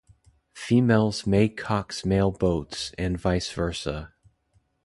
[0.55, 4.13] Females may cox male boats, and vice versa.